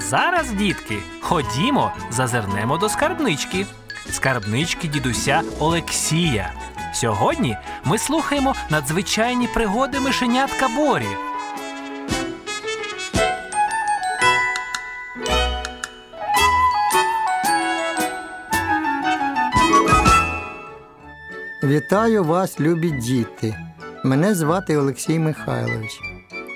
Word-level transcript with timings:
зараз, 0.00 0.50
дітки, 0.50 0.98
ходімо, 1.20 1.92
зазирнемо 2.10 2.78
до 2.78 2.88
скарбнички. 2.88 3.66
Скарбнички 4.10 4.88
дідуся 4.88 5.42
Олексія. 5.58 6.52
Сьогодні 6.94 7.56
ми 7.84 7.98
слухаємо 7.98 8.54
надзвичайні 8.70 9.46
пригоди 9.46 10.00
мишенятка 10.00 10.68
Борі. 10.68 11.06
Вітаю 21.64 22.24
вас, 22.24 22.60
любі 22.60 22.90
діти. 22.90 23.56
Мене 24.04 24.34
звати 24.34 24.76
Олексій 24.76 25.18
Михайлович. 25.18 26.00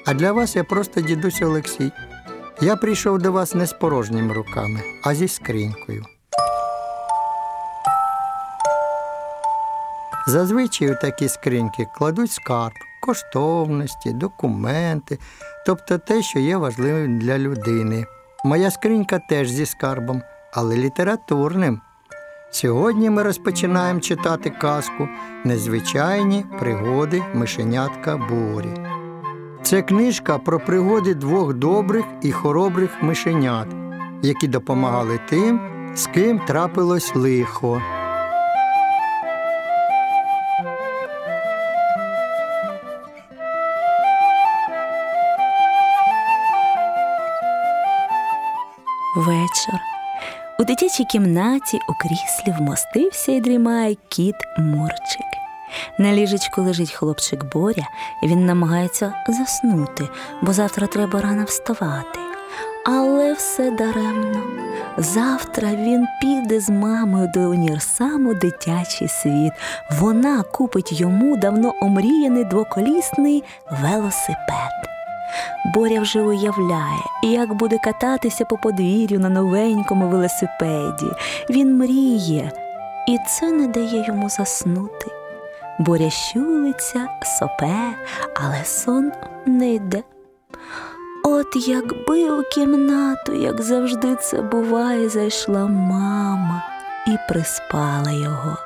А 0.06 0.14
для 0.14 0.32
вас 0.32 0.56
я 0.56 0.64
просто 0.64 1.00
дідусь 1.00 1.42
Олексій. 1.42 1.92
Я 2.60 2.76
прийшов 2.76 3.18
до 3.18 3.32
вас 3.32 3.54
не 3.54 3.66
з 3.66 3.72
порожніми 3.72 4.34
руками, 4.34 4.80
а 5.04 5.14
зі 5.14 5.28
скринькою. 5.28 6.04
Зазвичай 10.26 10.92
у 10.92 10.94
такі 10.94 11.28
скриньки 11.28 11.86
кладуть 11.98 12.32
скарб, 12.32 12.74
коштовності, 13.02 14.12
документи, 14.12 15.18
тобто 15.66 15.98
те, 15.98 16.22
що 16.22 16.38
є 16.38 16.56
важливим 16.56 17.18
для 17.18 17.38
людини. 17.38 18.06
Моя 18.44 18.70
скринька 18.70 19.18
теж 19.28 19.50
зі 19.50 19.66
скарбом, 19.66 20.22
але 20.52 20.76
літературним. 20.76 21.80
Сьогодні 22.50 23.10
ми 23.10 23.22
розпочинаємо 23.22 24.00
читати 24.00 24.50
казку 24.50 25.08
Незвичайні 25.44 26.44
пригоди 26.58 27.22
мишенятка 27.34 28.16
Борі. 28.16 28.74
Це 29.62 29.82
книжка 29.82 30.38
про 30.38 30.60
пригоди 30.60 31.14
двох 31.14 31.54
добрих 31.54 32.04
і 32.22 32.32
хоробрих 32.32 33.02
мишенят, 33.02 33.68
які 34.22 34.48
допомагали 34.48 35.20
тим, 35.28 35.60
з 35.94 36.06
ким 36.06 36.38
трапилось 36.38 37.14
лихо. 37.14 37.82
Вечір. 49.16 49.80
У 50.60 50.64
дитячій 50.64 51.04
кімнаті 51.04 51.78
у 51.88 51.92
кріслі 51.92 52.54
вмостився 52.58 53.32
і 53.32 53.40
дрімає 53.40 53.96
кіт 54.08 54.34
Мурчик. 54.58 55.27
На 55.98 56.12
ліжечку 56.12 56.62
лежить 56.62 56.92
хлопчик 56.92 57.44
Боря, 57.44 57.88
він 58.22 58.46
намагається 58.46 59.12
заснути, 59.28 60.08
бо 60.42 60.52
завтра 60.52 60.86
треба 60.86 61.20
рано 61.20 61.44
вставати. 61.44 62.18
Але 62.86 63.32
все 63.32 63.70
даремно. 63.70 64.42
Завтра 64.98 65.68
він 65.68 66.06
піде 66.20 66.60
з 66.60 66.70
мамою 66.70 67.30
до 67.34 67.40
універсаму 67.40 68.34
дитячий 68.34 69.08
світ. 69.08 69.52
Вона 70.00 70.42
купить 70.42 71.00
йому 71.00 71.36
давно 71.36 71.74
омріяний 71.80 72.44
двоколісний 72.44 73.44
велосипед. 73.70 74.88
Боря 75.74 76.00
вже 76.00 76.20
уявляє, 76.20 77.02
як 77.22 77.54
буде 77.54 77.78
кататися 77.78 78.44
по 78.44 78.56
подвір'ю 78.56 79.20
на 79.20 79.28
новенькому 79.28 80.08
велосипеді. 80.08 81.06
Він 81.50 81.76
мріє, 81.76 82.52
і 83.08 83.18
це 83.28 83.52
не 83.52 83.66
дає 83.66 84.04
йому 84.06 84.28
заснути. 84.28 85.17
Боря 85.78 86.10
щулиться, 86.10 87.08
сопе, 87.22 87.94
але 88.34 88.64
сон 88.64 89.12
не 89.46 89.74
йде. 89.74 90.02
От 91.24 91.68
якби 91.68 92.30
у 92.30 92.42
кімнату, 92.42 93.32
як 93.32 93.62
завжди 93.62 94.16
це 94.16 94.42
буває, 94.42 95.08
зайшла 95.08 95.66
мама 95.66 96.62
і 97.06 97.16
приспала 97.28 98.10
його. 98.10 98.56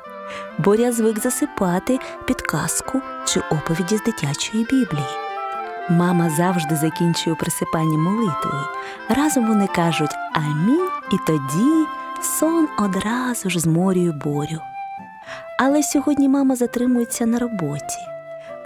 Боря 0.57 0.91
звик 0.91 1.19
засипати 1.19 1.99
підказку 2.25 3.01
чи 3.25 3.39
оповіді 3.39 3.97
з 3.97 4.03
дитячої 4.03 4.63
біблії. 4.63 5.07
Мама 5.89 6.29
завжди 6.29 6.75
закінчує 6.75 7.35
присипання 7.35 7.97
молитвою. 7.97 8.63
Разом 9.09 9.47
вони 9.47 9.67
кажуть 9.67 10.15
Амінь, 10.33 10.89
і 11.11 11.15
тоді 11.27 11.85
сон 12.21 12.67
одразу 12.79 13.49
ж 13.49 13.59
зморює 13.59 14.11
борю. 14.11 14.59
Але 15.65 15.83
сьогодні 15.83 16.29
мама 16.29 16.55
затримується 16.55 17.25
на 17.25 17.39
роботі. 17.39 17.97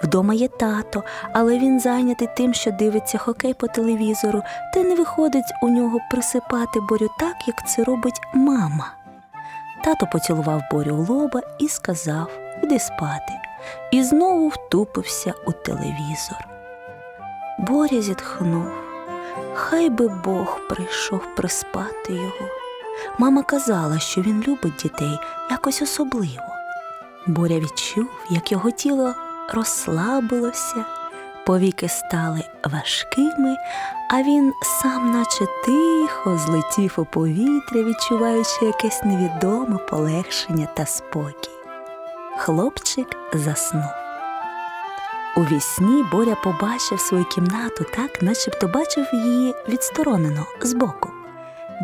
Вдома 0.02 0.34
є 0.34 0.48
тато, 0.48 1.04
але 1.32 1.58
він 1.58 1.80
зайнятий 1.80 2.28
тим, 2.36 2.54
що 2.54 2.70
дивиться 2.70 3.18
хокей 3.18 3.54
по 3.54 3.66
телевізору, 3.66 4.42
та 4.74 4.82
не 4.82 4.94
виходить 4.94 5.52
у 5.62 5.68
нього 5.68 5.98
присипати 6.10 6.80
борю 6.80 7.08
так, 7.18 7.36
як 7.46 7.68
це 7.68 7.84
робить 7.84 8.20
мама. 8.34 8.92
Тато 9.84 10.06
поцілував 10.12 10.62
борю 10.72 10.94
у 10.94 11.14
лоба 11.14 11.40
і 11.58 11.68
сказав 11.68 12.30
Іди 12.62 12.78
спати, 12.78 13.32
і 13.90 14.02
знову 14.02 14.48
втупився 14.48 15.34
у 15.46 15.52
телевізор. 15.52 16.48
Боря 17.58 18.00
зітхнув. 18.00 18.68
Хай 19.54 19.90
би 19.90 20.08
Бог 20.08 20.60
прийшов 20.68 21.20
приспати 21.36 22.12
його. 22.12 22.48
Мама 23.18 23.42
казала, 23.42 23.98
що 23.98 24.20
він 24.20 24.44
любить 24.48 24.76
дітей 24.82 25.18
якось 25.50 25.82
особливо. 25.82 26.57
Боря 27.28 27.58
відчув, 27.58 28.06
як 28.30 28.52
його 28.52 28.70
тіло 28.70 29.14
розслабилося, 29.48 30.84
повіки 31.46 31.88
стали 31.88 32.42
важкими, 32.64 33.56
а 34.10 34.22
він 34.22 34.52
сам, 34.62 35.12
наче 35.12 35.46
тихо, 35.64 36.38
злетів 36.38 36.94
у 36.96 37.04
повітря, 37.04 37.82
відчуваючи 37.82 38.64
якесь 38.64 39.04
невідоме 39.04 39.78
полегшення 39.78 40.68
та 40.74 40.86
спокій. 40.86 41.50
Хлопчик 42.36 43.16
заснув. 43.34 43.84
У 45.36 45.40
вісні 45.40 46.04
Боря 46.12 46.36
побачив 46.44 47.00
свою 47.00 47.24
кімнату 47.24 47.84
так, 47.96 48.22
начебто 48.22 48.68
бачив 48.68 49.06
її 49.12 49.54
відсторонено 49.68 50.46
збоку. 50.62 51.17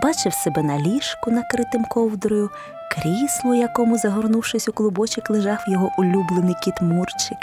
Бачив 0.03 0.35
себе 0.35 0.63
на 0.63 0.79
ліжку, 0.79 1.31
накритим 1.31 1.85
ковдрою, 1.85 2.51
крісло, 2.91 3.55
якому, 3.55 3.99
загорнувшись 3.99 4.69
у 4.69 4.73
клубочок, 4.73 5.31
лежав 5.31 5.59
його 5.69 5.91
улюблений 5.99 6.55
кіт 6.65 6.81
Мурчик, 6.81 7.39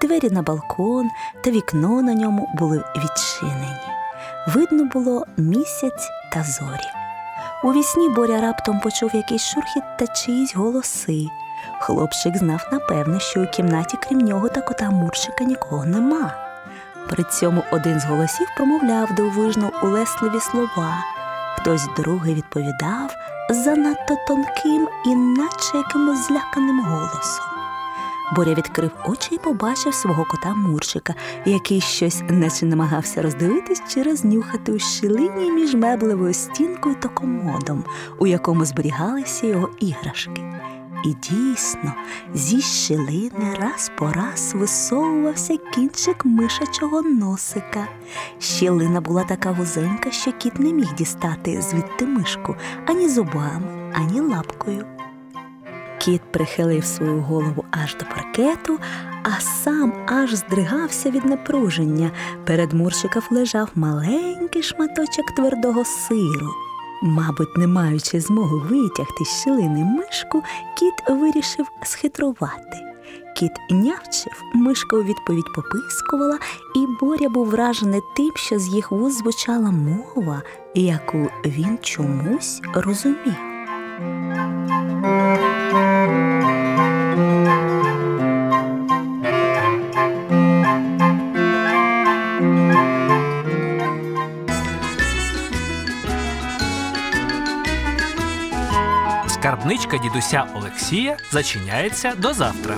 двері 0.00 0.30
на 0.30 0.42
балкон 0.42 1.10
та 1.44 1.50
вікно 1.50 2.02
на 2.02 2.14
ньому 2.14 2.48
були 2.54 2.84
відчинені. 2.96 3.76
Видно 4.48 4.84
було 4.84 5.26
місяць 5.36 6.10
та 6.32 6.42
зорі. 6.42 6.90
У 7.64 7.72
вісні 7.72 8.08
Боря 8.08 8.40
раптом 8.40 8.80
почув 8.80 9.14
якийсь 9.14 9.44
шурхіт 9.44 9.82
та 9.98 10.06
чиїсь 10.06 10.56
голоси. 10.56 11.26
Хлопчик 11.80 12.36
знав 12.36 12.68
напевне, 12.72 13.20
що 13.20 13.42
у 13.42 13.46
кімнаті, 13.46 13.98
крім 14.02 14.18
нього 14.18 14.48
та 14.48 14.60
кота 14.60 14.90
Мурчика, 14.90 15.44
нікого 15.44 15.84
нема. 15.84 16.34
При 17.08 17.24
цьому 17.24 17.62
один 17.70 18.00
з 18.00 18.04
голосів 18.04 18.46
промовляв 18.56 19.14
дивовижно 19.14 19.70
улесливі 19.82 20.40
слова. 20.40 20.94
Хтось 21.56 21.88
другий 21.96 22.34
відповідав 22.34 23.10
занадто 23.50 24.16
тонким 24.28 24.88
і 25.06 25.14
наче 25.14 25.76
якимось 25.76 26.26
зляканим 26.28 26.80
голосом. 26.80 27.44
Боря 28.36 28.54
відкрив 28.54 28.90
очі 29.06 29.34
і 29.34 29.38
побачив 29.38 29.94
свого 29.94 30.24
кота 30.24 30.54
Мурчика, 30.54 31.14
який 31.44 31.80
щось 31.80 32.22
наче 32.28 32.66
намагався 32.66 33.22
роздивитись 33.22 33.82
чи 33.88 34.02
рознюхати 34.02 34.72
у 34.72 34.78
щілині 34.78 35.52
між 35.52 35.74
меблевою 35.74 36.34
стінкою 36.34 36.94
та 36.94 37.08
комодом, 37.08 37.84
у 38.18 38.26
якому 38.26 38.64
зберігалися 38.64 39.46
його 39.46 39.68
іграшки. 39.80 40.69
І 41.04 41.14
дійсно, 41.30 41.94
зі 42.34 42.60
щілини 42.60 43.56
раз 43.60 43.90
по 43.98 44.12
раз 44.12 44.52
висовувався 44.54 45.56
кінчик 45.56 46.24
мишачого 46.24 47.02
носика. 47.02 47.86
Щілина 48.38 49.00
була 49.00 49.24
така 49.24 49.50
вузенька, 49.50 50.10
що 50.10 50.32
кіт 50.32 50.58
не 50.58 50.72
міг 50.72 50.94
дістати 50.94 51.62
звідти 51.62 52.06
мишку 52.06 52.56
ані 52.86 53.08
зубами, 53.08 53.92
ані 53.94 54.20
лапкою. 54.20 54.86
Кіт 55.98 56.22
прихилив 56.32 56.84
свою 56.84 57.20
голову 57.20 57.64
аж 57.70 57.96
до 57.96 58.04
паркету, 58.04 58.78
а 59.22 59.40
сам 59.40 59.92
аж 60.06 60.34
здригався 60.34 61.10
від 61.10 61.24
напруження. 61.24 62.10
Перед 62.44 62.72
Мурчиком 62.72 63.22
лежав 63.30 63.70
маленький 63.74 64.62
шматочок 64.62 65.34
твердого 65.36 65.84
сиру. 65.84 66.69
Мабуть, 67.02 67.56
не 67.56 67.66
маючи 67.66 68.20
змоги 68.20 68.56
витягти 68.56 69.24
з 69.24 69.40
щілини 69.40 69.84
мишку, 69.84 70.42
кіт 70.78 71.16
вирішив 71.18 71.66
схитрувати. 71.82 72.90
Кіт 73.36 73.52
нявчив, 73.70 74.42
мишка 74.54 74.96
у 74.96 75.02
відповідь 75.02 75.54
попискувала, 75.54 76.38
і 76.76 76.86
Боря 77.00 77.28
був 77.28 77.46
вражений 77.46 78.00
тим, 78.16 78.32
що 78.36 78.58
з 78.58 78.68
їх 78.68 78.90
вуз 78.90 79.16
звучала 79.16 79.70
мова, 79.70 80.42
яку 80.74 81.28
він 81.44 81.78
чомусь 81.82 82.60
розумів. 82.74 83.49
Скринька 99.90 100.08
дідуся 100.08 100.44
Олексія 100.54 101.16
зачиняється 101.32 102.12
до 102.18 102.32
завтра. 102.32 102.76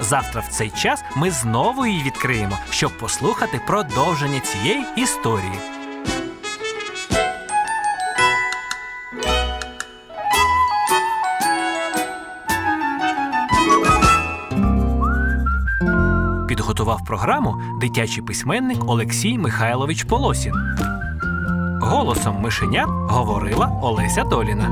Завтра 0.00 0.40
в 0.40 0.48
цей 0.48 0.70
час 0.70 1.04
ми 1.16 1.30
знову 1.30 1.86
її 1.86 2.02
відкриємо, 2.02 2.58
щоб 2.70 2.98
послухати 2.98 3.60
продовження 3.66 4.40
цієї 4.40 4.84
історії. 4.96 5.52
Підготував 16.48 17.04
програму 17.04 17.62
дитячий 17.80 18.22
письменник 18.22 18.78
Олексій 18.86 19.38
Михайлович 19.38 20.04
Полосін. 20.04 20.54
Голосом 21.80 22.40
мишенят 22.40 22.88
говорила 22.88 23.80
Олеся 23.82 24.24
Доліна. 24.24 24.70